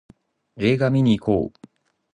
[0.57, 1.67] 映画見にいこう